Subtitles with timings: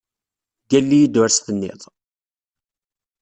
[0.63, 1.81] Ggall-iyi-d ur s-tenniḍ!